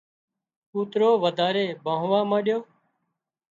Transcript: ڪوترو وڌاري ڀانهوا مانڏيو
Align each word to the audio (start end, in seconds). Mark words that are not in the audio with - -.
ڪوترو 0.71 1.09
وڌاري 1.23 1.65
ڀانهوا 1.83 2.19
مانڏيو 2.29 2.59